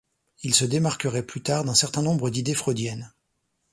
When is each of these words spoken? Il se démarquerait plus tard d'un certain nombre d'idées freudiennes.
Il 0.41 0.55
se 0.55 0.65
démarquerait 0.65 1.21
plus 1.27 1.43
tard 1.43 1.63
d'un 1.63 1.75
certain 1.75 2.01
nombre 2.01 2.31
d'idées 2.31 2.55
freudiennes. 2.55 3.13